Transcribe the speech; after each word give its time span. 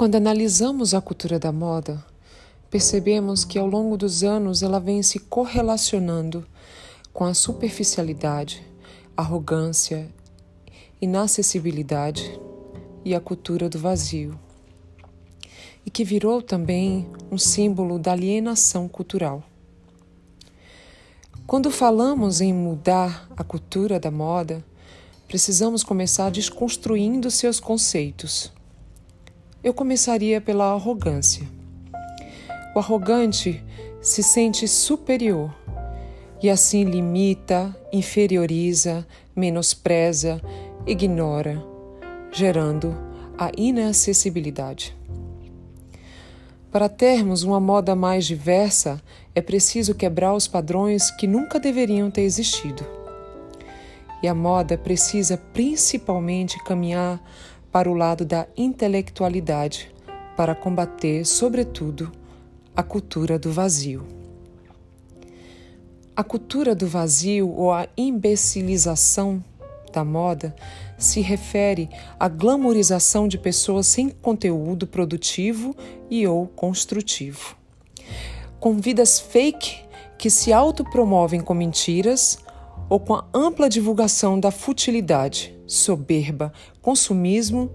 Quando 0.00 0.14
analisamos 0.14 0.94
a 0.94 1.00
cultura 1.02 1.38
da 1.38 1.52
moda, 1.52 2.02
percebemos 2.70 3.44
que 3.44 3.58
ao 3.58 3.66
longo 3.66 3.98
dos 3.98 4.24
anos 4.24 4.62
ela 4.62 4.80
vem 4.80 5.02
se 5.02 5.18
correlacionando 5.18 6.46
com 7.12 7.22
a 7.26 7.34
superficialidade, 7.34 8.66
arrogância, 9.14 10.08
inacessibilidade 11.02 12.40
e 13.04 13.14
a 13.14 13.20
cultura 13.20 13.68
do 13.68 13.78
vazio, 13.78 14.40
e 15.84 15.90
que 15.90 16.02
virou 16.02 16.40
também 16.40 17.06
um 17.30 17.36
símbolo 17.36 17.98
da 17.98 18.12
alienação 18.12 18.88
cultural. 18.88 19.42
Quando 21.46 21.70
falamos 21.70 22.40
em 22.40 22.54
mudar 22.54 23.28
a 23.36 23.44
cultura 23.44 24.00
da 24.00 24.10
moda, 24.10 24.64
precisamos 25.28 25.84
começar 25.84 26.30
desconstruindo 26.30 27.30
seus 27.30 27.60
conceitos. 27.60 28.50
Eu 29.62 29.74
começaria 29.74 30.40
pela 30.40 30.72
arrogância. 30.72 31.46
O 32.74 32.78
arrogante 32.78 33.62
se 34.00 34.22
sente 34.22 34.66
superior 34.66 35.54
e 36.42 36.48
assim 36.48 36.84
limita, 36.84 37.76
inferioriza, 37.92 39.06
menospreza, 39.36 40.40
ignora, 40.86 41.62
gerando 42.32 42.96
a 43.36 43.52
inacessibilidade. 43.54 44.96
Para 46.72 46.88
termos 46.88 47.42
uma 47.42 47.60
moda 47.60 47.94
mais 47.94 48.24
diversa, 48.24 49.02
é 49.34 49.42
preciso 49.42 49.94
quebrar 49.94 50.32
os 50.32 50.48
padrões 50.48 51.10
que 51.10 51.26
nunca 51.26 51.60
deveriam 51.60 52.10
ter 52.10 52.22
existido. 52.22 52.86
E 54.22 54.28
a 54.28 54.34
moda 54.34 54.78
precisa 54.78 55.36
principalmente 55.52 56.62
caminhar 56.64 57.20
para 57.72 57.90
o 57.90 57.94
lado 57.94 58.24
da 58.24 58.46
intelectualidade, 58.56 59.92
para 60.36 60.54
combater, 60.54 61.24
sobretudo, 61.24 62.10
a 62.74 62.82
cultura 62.82 63.38
do 63.38 63.52
vazio. 63.52 64.06
A 66.16 66.24
cultura 66.24 66.74
do 66.74 66.86
vazio 66.86 67.50
ou 67.50 67.72
a 67.72 67.88
imbecilização 67.96 69.42
da 69.92 70.04
moda 70.04 70.54
se 70.98 71.20
refere 71.20 71.88
à 72.18 72.28
glamorização 72.28 73.26
de 73.26 73.38
pessoas 73.38 73.86
sem 73.86 74.10
conteúdo 74.10 74.86
produtivo 74.86 75.74
e 76.10 76.26
ou 76.26 76.46
construtivo. 76.46 77.56
Com 78.58 78.76
vidas 78.78 79.18
fake 79.18 79.82
que 80.18 80.28
se 80.28 80.52
autopromovem 80.52 81.40
com 81.40 81.54
mentiras 81.54 82.38
ou 82.88 83.00
com 83.00 83.14
a 83.14 83.24
ampla 83.32 83.68
divulgação 83.68 84.38
da 84.38 84.50
futilidade, 84.50 85.56
soberba, 85.70 86.52
consumismo 86.82 87.70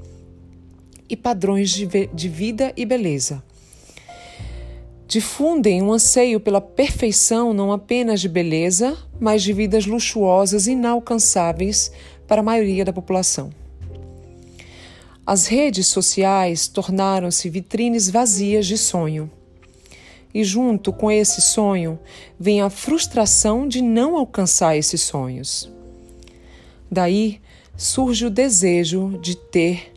e 1.10 1.16
padrões 1.16 1.70
de, 1.70 2.28
vida 2.28 2.74
e 2.76 2.86
beleza. 2.86 3.42
Difundem 5.08 5.82
um 5.82 5.94
anseio 5.94 6.40
pela 6.42 6.60
perfeição 6.60 7.54
não 7.54 7.72
apenas 7.72 8.20
de 8.20 8.28
beleza, 8.28 8.98
mas 9.18 9.42
de 9.44 9.54
vidas 9.54 9.86
luxuosas 9.86 10.68
inalcançáveis 10.68 11.90
para 12.28 12.42
a 12.42 12.44
maioria 12.44 12.84
da 12.84 12.92
população. 12.92 13.50
As 15.26 15.48
redes 15.48 15.88
sociais 15.88 16.68
tornaram-se 16.68 17.50
vitrines 17.50 18.10
vazias 18.10 18.66
de 18.66 18.78
sonho. 18.78 19.32
E 20.34 20.44
junto 20.44 20.92
com 20.92 21.10
esse 21.10 21.42
sonho 21.42 21.98
vem 22.38 22.62
a 22.62 22.70
frustração 22.70 23.66
de 23.66 23.82
não 23.82 24.18
alcançar 24.18 24.76
esses 24.76 25.02
sonhos. 25.02 25.72
Daí 26.92 27.40
surge 27.78 28.26
o 28.26 28.30
desejo 28.30 29.18
de 29.22 29.36
ter 29.36 29.94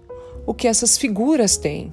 o 0.46 0.52
que 0.52 0.66
essas 0.66 0.98
figuras 0.98 1.56
têm. 1.56 1.92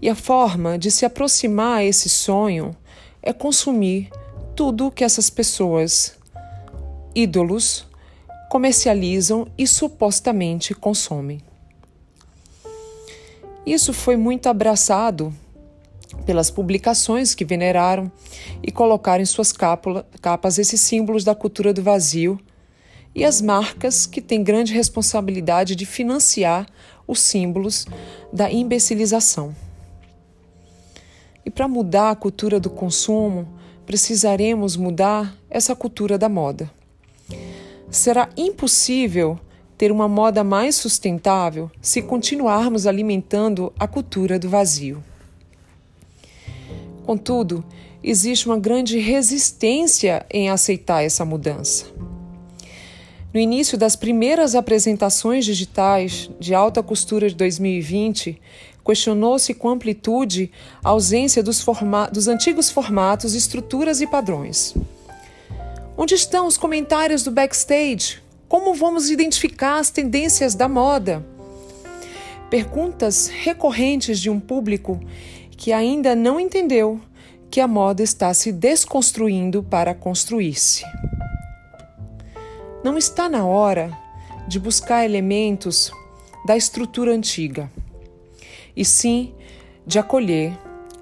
E 0.00 0.08
a 0.08 0.14
forma 0.14 0.78
de 0.78 0.90
se 0.90 1.04
aproximar 1.04 1.78
a 1.78 1.84
esse 1.84 2.08
sonho 2.08 2.76
é 3.22 3.32
consumir 3.32 4.10
tudo 4.54 4.90
que 4.90 5.04
essas 5.04 5.30
pessoas, 5.30 6.16
ídolos, 7.14 7.86
comercializam 8.50 9.46
e 9.56 9.66
supostamente 9.66 10.74
consomem. 10.74 11.40
Isso 13.66 13.92
foi 13.92 14.16
muito 14.16 14.48
abraçado 14.48 15.34
pelas 16.26 16.50
publicações 16.50 17.34
que 17.34 17.44
veneraram 17.44 18.12
e 18.62 18.70
colocaram 18.70 19.22
em 19.22 19.26
suas 19.26 19.52
capas 19.52 20.58
esses 20.58 20.80
símbolos 20.80 21.24
da 21.24 21.34
cultura 21.34 21.72
do 21.72 21.82
vazio 21.82 22.38
e 23.14 23.24
as 23.24 23.40
marcas 23.40 24.06
que 24.06 24.20
têm 24.20 24.42
grande 24.42 24.72
responsabilidade 24.72 25.76
de 25.76 25.86
financiar 25.86 26.66
os 27.06 27.20
símbolos 27.20 27.86
da 28.32 28.50
imbecilização. 28.50 29.54
E 31.44 31.50
para 31.50 31.68
mudar 31.68 32.10
a 32.10 32.16
cultura 32.16 32.58
do 32.58 32.70
consumo, 32.70 33.46
precisaremos 33.86 34.76
mudar 34.76 35.36
essa 35.48 35.76
cultura 35.76 36.16
da 36.18 36.28
moda 36.28 36.70
será 37.94 38.28
impossível 38.36 39.38
ter 39.78 39.90
uma 39.90 40.08
moda 40.08 40.44
mais 40.44 40.76
sustentável 40.76 41.70
se 41.80 42.02
continuarmos 42.02 42.86
alimentando 42.86 43.72
a 43.78 43.86
cultura 43.86 44.38
do 44.38 44.48
vazio. 44.48 45.02
Contudo, 47.04 47.64
existe 48.02 48.46
uma 48.46 48.58
grande 48.58 48.98
resistência 48.98 50.24
em 50.30 50.48
aceitar 50.48 51.02
essa 51.02 51.24
mudança. 51.24 51.86
No 53.34 53.40
início 53.40 53.76
das 53.76 53.96
primeiras 53.96 54.54
apresentações 54.54 55.44
digitais 55.44 56.30
de 56.38 56.54
alta 56.54 56.80
costura 56.84 57.28
de 57.28 57.34
2020, 57.34 58.40
questionou-se 58.86 59.52
com 59.54 59.70
amplitude 59.70 60.52
a 60.84 60.90
ausência 60.90 61.42
dos, 61.42 61.66
dos 62.12 62.28
antigos 62.28 62.70
formatos, 62.70 63.34
estruturas 63.34 64.00
e 64.00 64.06
padrões. 64.06 64.72
Onde 65.96 66.14
estão 66.14 66.46
os 66.46 66.56
comentários 66.56 67.24
do 67.24 67.32
backstage? 67.32 68.22
Como 68.48 68.72
vamos 68.72 69.10
identificar 69.10 69.80
as 69.80 69.90
tendências 69.90 70.54
da 70.54 70.68
moda? 70.68 71.26
Perguntas 72.48 73.26
recorrentes 73.26 74.20
de 74.20 74.30
um 74.30 74.38
público 74.38 75.00
que 75.56 75.72
ainda 75.72 76.14
não 76.14 76.38
entendeu 76.38 77.00
que 77.50 77.60
a 77.60 77.66
moda 77.66 78.00
está 78.00 78.32
se 78.32 78.52
desconstruindo 78.52 79.60
para 79.60 79.92
construir-se. 79.92 80.84
Não 82.84 82.98
está 82.98 83.30
na 83.30 83.46
hora 83.46 83.96
de 84.46 84.60
buscar 84.60 85.06
elementos 85.06 85.90
da 86.46 86.54
estrutura 86.54 87.14
antiga, 87.14 87.72
e 88.76 88.84
sim 88.84 89.32
de 89.86 89.98
acolher 89.98 90.52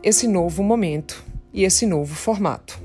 esse 0.01 0.29
novo 0.29 0.63
momento 0.63 1.25
e 1.53 1.65
esse 1.65 1.85
novo 1.85 2.15
formato. 2.15 2.81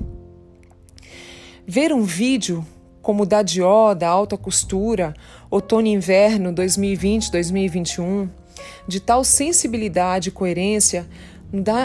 Ver 1.64 1.92
um 1.92 2.02
vídeo 2.02 2.66
como 3.00 3.22
o 3.22 3.26
da 3.26 3.40
Dior, 3.40 3.94
da 3.94 4.08
alta 4.08 4.36
costura, 4.36 5.14
outono 5.48 5.86
e 5.86 5.92
inverno 5.92 6.52
2020-2021, 6.52 8.28
de 8.88 8.98
tal 8.98 9.22
sensibilidade 9.22 10.30
e 10.30 10.32
coerência, 10.32 11.08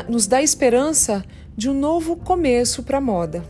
nos 0.10 0.26
dá 0.26 0.42
esperança 0.42 1.24
de 1.56 1.70
um 1.70 1.80
novo 1.80 2.16
começo 2.16 2.82
para 2.82 2.98
a 2.98 3.02
moda. 3.02 3.46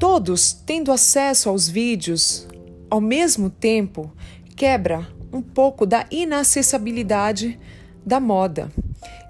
Todos 0.00 0.54
tendo 0.54 0.90
acesso 0.90 1.50
aos 1.50 1.68
vídeos 1.68 2.48
ao 2.88 3.02
mesmo 3.02 3.50
tempo 3.50 4.10
quebra 4.56 5.06
um 5.30 5.42
pouco 5.42 5.84
da 5.84 6.06
inacessibilidade 6.10 7.60
da 8.04 8.18
moda 8.18 8.72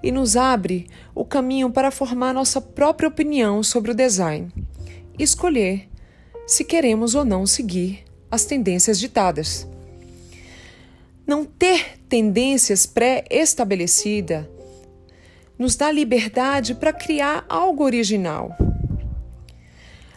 e 0.01 0.13
nos 0.13 0.37
abre 0.37 0.87
o 1.13 1.25
caminho 1.25 1.69
para 1.69 1.91
formar 1.91 2.33
nossa 2.33 2.61
própria 2.61 3.09
opinião 3.09 3.61
sobre 3.61 3.91
o 3.91 3.93
design 3.93 4.49
e 5.19 5.21
escolher 5.21 5.89
se 6.47 6.63
queremos 6.63 7.15
ou 7.15 7.25
não 7.25 7.45
seguir 7.45 8.05
as 8.31 8.45
tendências 8.45 8.97
ditadas. 8.97 9.67
Não 11.27 11.43
ter 11.43 11.99
tendências 12.07 12.85
pré-estabelecidas 12.85 14.45
nos 15.59 15.75
dá 15.75 15.91
liberdade 15.91 16.73
para 16.73 16.93
criar 16.93 17.45
algo 17.49 17.83
original. 17.83 18.55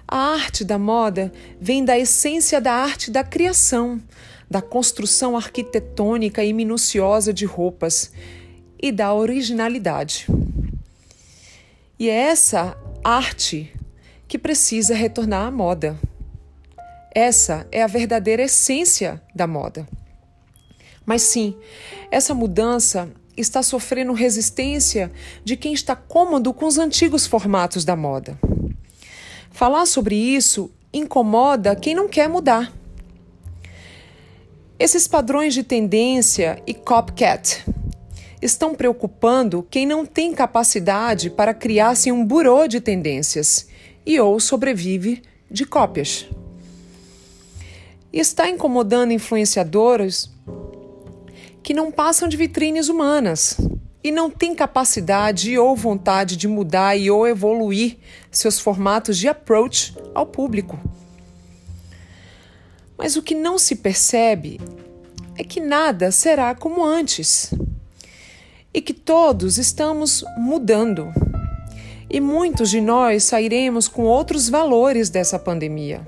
A 0.07 0.19
arte 0.35 0.65
da 0.65 0.79
moda 0.79 1.33
vem 1.61 1.85
da 1.85 1.99
essência 1.99 2.61
da 2.61 2.73
arte 2.73 3.11
da 3.11 3.25
criação, 3.25 4.01
da 4.51 4.61
construção 4.61 5.37
arquitetônica 5.37 6.45
e 6.45 6.53
minuciosa 6.53 7.33
de 7.33 7.47
roupas 7.47 8.13
e 8.81 8.93
da 8.93 9.15
originalidade. 9.15 10.27
E 11.99 12.09
é 12.11 12.15
essa 12.15 12.77
arte 13.03 13.73
que 14.29 14.39
precisa 14.39 14.95
retornar 14.95 15.47
à 15.47 15.51
moda. 15.51 15.99
Essa 17.15 17.67
é 17.73 17.83
a 17.83 17.87
verdadeira 17.87 18.43
essência 18.43 19.23
da 19.35 19.47
moda. 19.47 19.89
Mas 21.07 21.23
sim, 21.23 21.57
essa 22.11 22.35
mudança 22.35 23.11
está 23.37 23.63
sofrendo 23.63 24.13
resistência 24.13 25.11
de 25.45 25.57
quem 25.57 25.73
está 25.73 25.97
cômodo 25.97 26.53
com 26.53 26.67
os 26.67 26.79
antigos 26.79 27.27
formatos 27.27 27.85
da 27.85 27.97
moda. 27.97 28.39
Falar 29.55 29.87
sobre 29.87 30.17
isso 30.17 30.69
incomoda 30.93 31.77
quem 31.77 31.95
não 31.95 32.09
quer 32.09 32.29
mudar. 32.29 32.73
Esses 34.77 35.07
padrões 35.07 35.55
de 35.55 35.63
tendência 35.63 36.61
e 36.67 36.75
copycat 36.75 37.65
estão 38.43 38.75
preocupando 38.75 39.65
quem 39.71 39.87
não 39.87 40.05
tem 40.05 40.35
capacidade 40.35 41.31
para 41.31 41.55
criar-se 41.55 42.11
um 42.11 42.27
burô 42.27 42.67
de 42.67 42.81
tendências 42.81 43.69
e 44.05 44.19
ou 44.19 44.41
sobrevive 44.41 45.23
de 45.49 45.65
cópias. 45.65 46.27
Está 48.13 48.51
incomodando 48.51 49.13
influenciadores 49.13 50.29
que 51.63 51.73
não 51.73 51.93
passam 51.93 52.27
de 52.27 52.37
vitrines 52.37 52.89
humanas 52.89 53.57
e 54.05 54.13
não 54.13 54.31
têm 54.31 54.55
capacidade 54.55 55.59
ou 55.59 55.75
vontade 55.75 56.37
de 56.37 56.47
mudar 56.47 56.95
e 56.95 57.11
ou 57.11 57.27
evoluir 57.27 57.97
seus 58.31 58.61
formatos 58.61 59.17
de 59.17 59.27
approach 59.27 59.97
ao 60.15 60.27
público. 60.27 60.79
Mas 62.99 63.17
o 63.17 63.23
que 63.23 63.35
não 63.35 63.59
se 63.59 63.77
percebe 63.77 64.61
é 65.37 65.43
que 65.43 65.59
nada 65.59 66.13
será 66.13 66.55
como 66.55 66.85
antes 66.85 67.55
e 68.75 68.83
que 68.83 68.93
todos 68.93 69.57
estamos 69.57 70.23
mudando. 70.37 71.11
E 72.11 72.21
muitos 72.21 72.69
de 72.69 72.83
nós 72.83 73.25
sairemos 73.25 73.89
com 73.89 74.03
outros 74.03 74.51
valores 74.51 75.09
dessa 75.09 75.39
pandemia. 75.39 76.07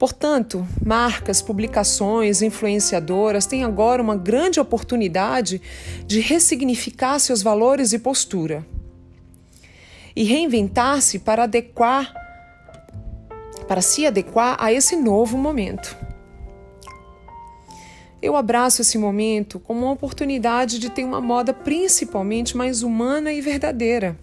Portanto, 0.00 0.66
marcas, 0.82 1.42
publicações, 1.42 2.40
influenciadoras 2.40 3.44
têm 3.44 3.64
agora 3.64 4.00
uma 4.00 4.16
grande 4.16 4.58
oportunidade 4.58 5.60
de 6.06 6.20
ressignificar 6.20 7.18
seus 7.18 7.42
valores 7.42 7.92
e 7.92 7.98
postura 7.98 8.66
e 10.16 10.24
reinventar-se 10.24 11.18
para 11.18 11.42
adequar 11.42 12.14
para 13.68 13.82
se 13.82 14.06
adequar 14.06 14.56
a 14.58 14.72
esse 14.72 14.96
novo 14.96 15.36
momento. 15.36 15.94
Eu 18.22 18.36
abraço 18.36 18.80
esse 18.80 18.96
momento 18.96 19.60
como 19.60 19.82
uma 19.82 19.92
oportunidade 19.92 20.78
de 20.78 20.88
ter 20.88 21.04
uma 21.04 21.20
moda 21.20 21.52
principalmente 21.52 22.56
mais 22.56 22.82
humana 22.82 23.34
e 23.34 23.42
verdadeira. 23.42 24.16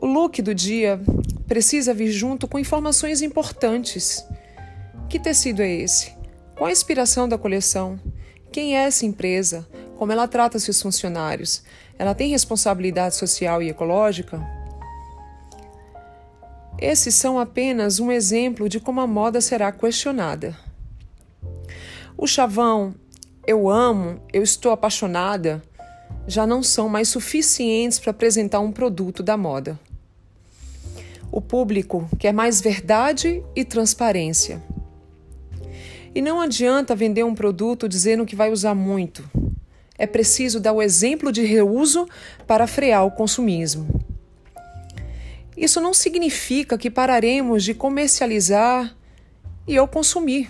O 0.00 0.06
look 0.06 0.40
do 0.40 0.54
dia 0.54 1.00
precisa 1.48 1.92
vir 1.92 2.12
junto 2.12 2.46
com 2.46 2.56
informações 2.56 3.20
importantes. 3.20 4.24
Que 5.08 5.18
tecido 5.18 5.60
é 5.60 5.68
esse? 5.68 6.12
Qual 6.54 6.68
a 6.68 6.72
inspiração 6.72 7.28
da 7.28 7.36
coleção? 7.36 7.98
Quem 8.52 8.76
é 8.76 8.84
essa 8.84 9.04
empresa? 9.04 9.66
Como 9.96 10.12
ela 10.12 10.28
trata 10.28 10.60
seus 10.60 10.80
funcionários? 10.80 11.64
Ela 11.98 12.14
tem 12.14 12.30
responsabilidade 12.30 13.16
social 13.16 13.60
e 13.60 13.70
ecológica? 13.70 14.40
Esses 16.80 17.16
são 17.16 17.40
apenas 17.40 17.98
um 17.98 18.12
exemplo 18.12 18.68
de 18.68 18.78
como 18.78 19.00
a 19.00 19.06
moda 19.06 19.40
será 19.40 19.72
questionada. 19.72 20.56
O 22.16 22.24
chavão, 22.24 22.94
eu 23.44 23.68
amo, 23.68 24.20
eu 24.32 24.44
estou 24.44 24.70
apaixonada, 24.70 25.60
já 26.24 26.46
não 26.46 26.62
são 26.62 26.88
mais 26.88 27.08
suficientes 27.08 27.98
para 27.98 28.12
apresentar 28.12 28.60
um 28.60 28.70
produto 28.70 29.24
da 29.24 29.36
moda. 29.36 29.76
O 31.30 31.40
público 31.40 32.08
quer 32.18 32.32
mais 32.32 32.60
verdade 32.60 33.42
e 33.54 33.64
transparência. 33.64 34.62
E 36.14 36.22
não 36.22 36.40
adianta 36.40 36.96
vender 36.96 37.24
um 37.24 37.34
produto 37.34 37.88
dizendo 37.88 38.26
que 38.26 38.34
vai 38.34 38.50
usar 38.50 38.74
muito. 38.74 39.28
É 39.98 40.06
preciso 40.06 40.60
dar 40.60 40.72
o 40.72 40.80
exemplo 40.80 41.30
de 41.30 41.42
reuso 41.44 42.08
para 42.46 42.66
frear 42.66 43.04
o 43.04 43.10
consumismo. 43.10 43.86
Isso 45.56 45.80
não 45.80 45.92
significa 45.92 46.78
que 46.78 46.88
pararemos 46.88 47.64
de 47.64 47.74
comercializar 47.74 48.96
e 49.66 49.78
ou 49.78 49.88
consumir. 49.88 50.48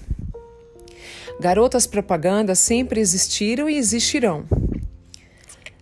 Garotas 1.41 1.87
propagandas 1.87 2.59
sempre 2.59 3.01
existiram 3.01 3.69
e 3.71 3.77
existirão. 3.77 4.45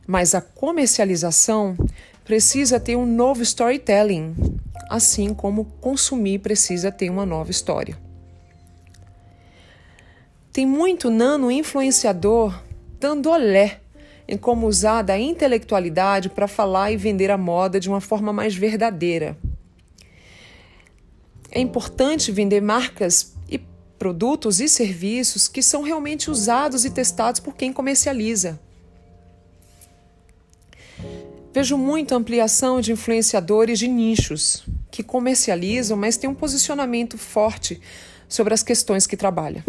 Mas 0.07 0.35
a 0.35 0.41
comercialização 0.41 1.77
precisa 2.25 2.79
ter 2.79 2.95
um 2.95 3.07
novo 3.07 3.43
storytelling, 3.43 4.35
assim 4.89 5.35
como 5.35 5.65
consumir 5.81 6.39
precisa 6.39 6.93
ter 6.93 7.11
uma 7.11 7.27
nova 7.27 7.51
história. 7.51 7.99
Tem 10.53 10.65
muito 10.65 11.11
nano 11.11 11.51
influenciador 11.51 12.63
dando 12.99 13.31
olé 13.31 13.81
em 14.29 14.37
como 14.37 14.67
usar 14.67 15.03
da 15.03 15.19
intelectualidade 15.19 16.29
para 16.31 16.49
falar 16.49 16.91
e 16.91 16.97
vender 16.97 17.31
a 17.31 17.39
moda 17.39 17.79
de 17.79 17.89
uma 17.89 18.01
forma 18.01 18.33
mais 18.33 18.55
verdadeira. 18.55 19.37
É 21.51 21.61
importante 21.61 22.33
vender 22.33 22.61
marcas 22.61 23.35
e 23.49 23.61
produtos 23.99 24.61
e 24.61 24.69
serviços 24.69 25.47
que 25.47 25.63
são 25.63 25.83
realmente 25.83 26.31
usados 26.31 26.85
e 26.85 26.91
testados 26.91 27.41
por 27.41 27.55
quem 27.55 27.73
comercializa. 27.73 28.59
Vejo 31.57 31.79
muita 31.79 32.15
ampliação 32.15 32.83
de 32.83 32.93
influenciadores 32.93 33.79
de 33.79 33.89
nichos 33.89 34.63
que 34.91 35.03
comercializam, 35.03 35.97
mas 35.97 36.19
têm 36.19 36.29
um 36.29 36.35
posicionamento 36.35 37.17
forte 37.17 37.81
sobre 38.29 38.53
as 38.53 38.63
questões 38.63 39.07
que 39.07 39.17
trabalham. 39.17 39.65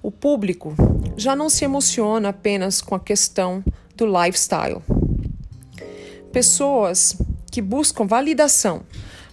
O 0.00 0.12
público 0.12 0.76
já 1.16 1.34
não 1.34 1.50
se 1.50 1.64
emociona 1.64 2.28
apenas 2.28 2.80
com 2.80 2.94
a 2.94 3.00
questão 3.00 3.64
do 3.96 4.06
lifestyle. 4.06 4.80
Pessoas 6.30 7.16
que 7.50 7.60
buscam 7.60 8.06
validação 8.06 8.82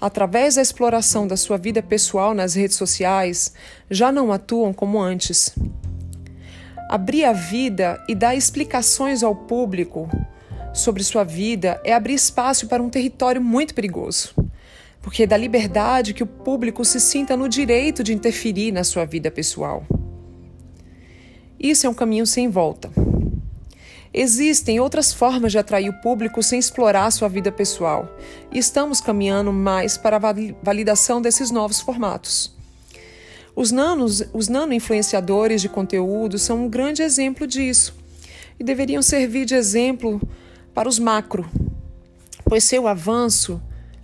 através 0.02 0.56
da 0.56 0.64
exploração 0.64 1.28
da 1.28 1.38
sua 1.38 1.58
vida 1.60 1.84
pessoal 1.84 2.34
nas 2.34 2.56
redes 2.56 2.78
sociais 2.78 3.54
já 3.92 4.12
não 4.12 4.32
atuam 4.34 4.74
como 4.74 5.00
antes. 5.00 5.54
Abrir 6.90 7.26
a 7.26 7.34
vida 7.34 8.02
e 8.08 8.16
dar 8.16 8.34
explicações 8.34 9.22
ao 9.22 9.36
público 9.36 10.10
sobre 10.74 11.04
sua 11.04 11.26
vida 11.26 11.82
é 11.84 11.94
abrir 11.94 12.14
espaço 12.14 12.66
para 12.68 12.82
um 12.82 12.90
território 12.90 13.42
muito 13.42 13.74
perigoso, 13.74 14.34
porque 15.02 15.24
é 15.24 15.28
da 15.28 15.36
liberdade 15.36 16.14
que 16.14 16.24
o 16.24 16.28
público 16.28 16.86
se 16.86 17.02
sinta 17.02 17.36
no 17.36 17.50
direito 17.50 18.04
de 18.04 18.14
interferir 18.14 18.72
na 18.72 18.86
sua 18.86 19.04
vida 19.04 19.30
pessoal. 19.30 19.84
Isso 21.60 21.86
é 21.86 21.90
um 21.90 21.94
caminho 21.94 22.26
sem 22.26 22.48
volta. 22.48 22.90
Existem 24.14 24.80
outras 24.80 25.12
formas 25.12 25.52
de 25.52 25.58
atrair 25.58 25.90
o 25.90 26.02
público 26.02 26.42
sem 26.42 26.58
explorar 26.58 27.12
sua 27.12 27.28
vida 27.28 27.52
pessoal, 27.52 28.18
e 28.50 28.60
estamos 28.60 29.02
caminhando 29.02 29.52
mais 29.52 29.98
para 29.98 30.16
a 30.16 30.34
validação 30.64 31.22
desses 31.22 31.52
novos 31.52 31.82
formatos. 31.82 32.57
Os 33.58 33.72
nanos, 33.72 34.24
os 34.36 34.48
nano-influenciadores 34.48 35.64
de 35.64 35.68
conteúdo 35.68 36.38
são 36.38 36.66
um 36.66 36.70
grande 36.70 37.02
exemplo 37.02 37.48
disso 37.48 37.96
e 38.60 38.64
deveriam 38.64 39.02
servir 39.02 39.46
de 39.46 39.56
exemplo 39.56 40.22
para 40.76 40.88
os 40.88 41.00
macro, 41.00 41.44
pois 42.46 42.64
seu 42.64 42.88
avanço 42.88 43.60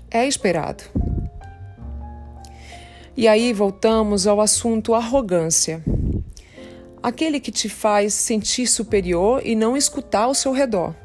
é 0.10 0.28
esperado. 0.28 0.84
E 3.16 3.28
aí 3.28 3.54
voltamos 3.54 4.26
ao 4.26 4.42
assunto 4.42 4.96
arrogância 4.96 5.84
aquele 7.04 7.40
que 7.40 7.52
te 7.52 7.70
faz 7.70 8.16
sentir 8.16 8.66
superior 8.66 9.40
e 9.46 9.54
não 9.54 9.78
escutar 9.78 10.24
ao 10.24 10.34
seu 10.34 10.52
redor, 10.52 10.96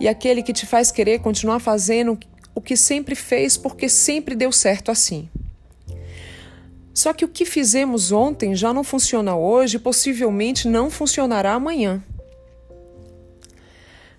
e 0.00 0.08
aquele 0.08 0.42
que 0.42 0.52
te 0.52 0.66
faz 0.66 0.90
querer 0.90 1.20
continuar 1.20 1.60
fazendo 1.60 2.18
o 2.56 2.60
que 2.60 2.76
sempre 2.76 3.14
fez 3.14 3.56
porque 3.56 3.88
sempre 3.88 4.34
deu 4.34 4.50
certo 4.50 4.90
assim. 4.90 5.28
Só 6.94 7.12
que 7.12 7.24
o 7.24 7.28
que 7.28 7.44
fizemos 7.44 8.12
ontem 8.12 8.54
já 8.54 8.72
não 8.72 8.84
funciona 8.84 9.34
hoje 9.36 9.76
e 9.76 9.80
possivelmente 9.80 10.68
não 10.68 10.88
funcionará 10.88 11.52
amanhã. 11.52 12.00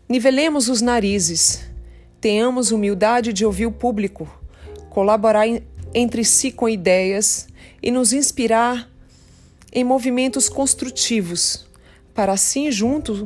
Nivelemos 0.09 0.67
os 0.67 0.81
narizes, 0.81 1.65
tenhamos 2.19 2.71
humildade 2.71 3.31
de 3.31 3.45
ouvir 3.45 3.65
o 3.65 3.71
público, 3.71 4.29
colaborar 4.89 5.45
entre 5.93 6.25
si 6.25 6.51
com 6.51 6.67
ideias 6.67 7.47
e 7.81 7.89
nos 7.89 8.11
inspirar 8.11 8.89
em 9.71 9.83
movimentos 9.83 10.49
construtivos, 10.49 11.65
para 12.13 12.33
assim 12.33 12.69
juntos 12.71 13.23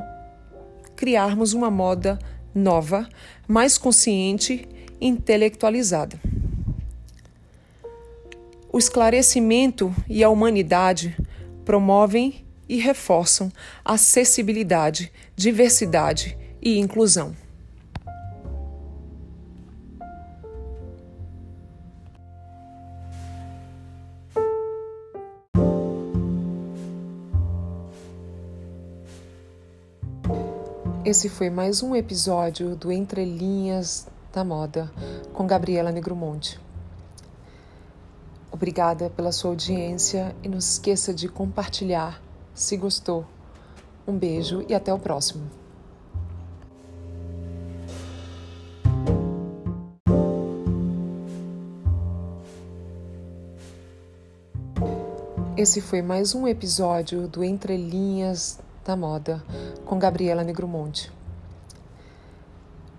criarmos 0.95 1.53
uma 1.53 1.71
moda 1.71 2.19
nova, 2.53 3.09
mais 3.47 3.77
consciente 3.77 4.67
e 5.01 5.07
intelectualizada. 5.07 6.19
O 8.71 8.77
esclarecimento 8.77 9.91
e 10.07 10.23
a 10.23 10.29
humanidade 10.29 11.17
promovem 11.65 12.45
e 12.67 12.77
reforçam 12.77 13.51
acessibilidade, 13.83 15.11
diversidade 15.35 16.37
e 16.61 16.77
inclusão. 16.77 17.35
Esse 31.03 31.27
foi 31.27 31.49
mais 31.49 31.81
um 31.81 31.95
episódio 31.95 32.75
do 32.75 32.91
Entre 32.91 33.25
Linhas 33.25 34.07
da 34.31 34.43
Moda 34.43 34.91
com 35.33 35.47
Gabriela 35.47 35.91
Negromonte. 35.91 36.68
Obrigada 38.59 39.09
pela 39.09 39.31
sua 39.31 39.51
audiência 39.51 40.35
e 40.43 40.49
não 40.49 40.59
se 40.59 40.73
esqueça 40.73 41.13
de 41.13 41.29
compartilhar 41.29 42.21
se 42.53 42.75
gostou. 42.75 43.25
Um 44.05 44.17
beijo 44.17 44.65
e 44.67 44.75
até 44.75 44.93
o 44.93 44.99
próximo. 44.99 45.49
Esse 55.55 55.79
foi 55.79 56.01
mais 56.01 56.35
um 56.35 56.45
episódio 56.45 57.29
do 57.29 57.41
Entre 57.41 57.77
Linhas 57.77 58.59
da 58.83 58.93
Moda 58.93 59.41
com 59.85 59.97
Gabriela 59.97 60.43
Negromonte. 60.43 61.09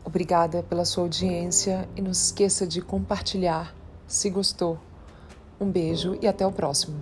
Obrigada 0.02 0.62
pela 0.62 0.86
sua 0.86 1.02
audiência 1.02 1.86
e 1.94 2.00
não 2.00 2.14
se 2.14 2.24
esqueça 2.28 2.66
de 2.66 2.80
compartilhar 2.80 3.76
se 4.06 4.30
gostou. 4.30 4.78
Um 5.60 5.70
beijo 5.70 6.16
e 6.22 6.26
até 6.26 6.46
o 6.46 6.50
próximo. 6.50 6.96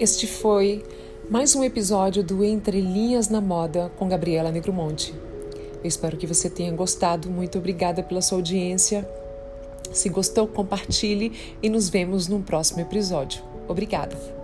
Este 0.00 0.26
foi 0.26 0.84
mais 1.28 1.54
um 1.54 1.62
episódio 1.62 2.22
do 2.22 2.42
Entre 2.42 2.80
Linhas 2.80 3.28
na 3.28 3.40
Moda 3.40 3.92
com 3.98 4.08
Gabriela 4.08 4.50
Negromonte. 4.50 5.12
Eu 5.74 5.86
espero 5.86 6.16
que 6.16 6.26
você 6.26 6.48
tenha 6.48 6.72
gostado. 6.72 7.28
Muito 7.28 7.58
obrigada 7.58 8.02
pela 8.02 8.22
sua 8.22 8.38
audiência. 8.38 9.06
Se 9.92 10.08
gostou, 10.08 10.46
compartilhe 10.46 11.56
e 11.62 11.68
nos 11.68 11.88
vemos 11.88 12.26
no 12.26 12.40
próximo 12.40 12.80
episódio. 12.80 13.42
Obrigada. 13.68 14.37